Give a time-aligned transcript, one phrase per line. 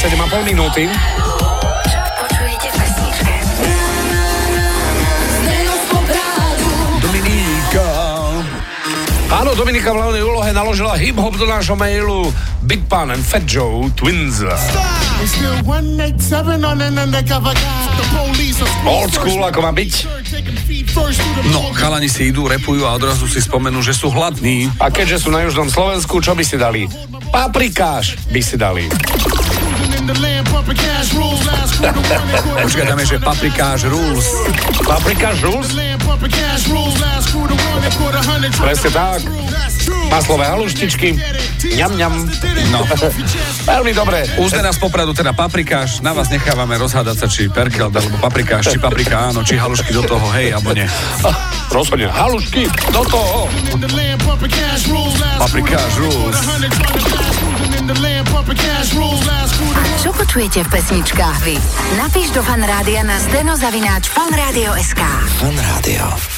[0.00, 0.88] 7,5 minúty.
[9.30, 12.32] Áno, Dominika v hlavnej úlohe naložila hip-hop do nášho mailu
[12.64, 14.40] Big Pan and Fat Joe Twins.
[15.20, 17.84] It's still 187 on an undercover guy.
[18.00, 19.92] The police are Old school, ako má byť.
[21.52, 24.72] No, chalani si idú, repujú a odrazu si spomenú, že sú hladní.
[24.80, 26.88] A keďže sú na južnom Slovensku, čo by si dali?
[27.28, 28.88] Paprikáš by si dali.
[32.60, 34.26] Počkaj, tam je, že paprikáš rules.
[34.84, 35.68] Paprikáš rules?
[38.60, 39.20] Presne tak.
[40.10, 41.08] Maslové haluštičky.
[41.76, 42.14] Ňam, ňam.
[42.74, 42.82] No.
[43.64, 44.26] Veľmi dobre.
[44.42, 48.78] Uzne nás popradu teda paprikáš, na vás nechávame rozhádať sa, či perkel, alebo paprikáš, či
[48.82, 50.86] paprika áno, či halušky do toho, hej, alebo nie.
[51.70, 52.10] Rozhodne.
[52.10, 53.46] Halušky do toho.
[55.38, 56.36] Paprikáš rules.
[60.30, 61.58] Počujete v pesničkách vy?
[61.98, 65.02] Napíš do fanrádia na steno zavináč fanradio.sk.
[65.42, 66.30] Fan Rádio.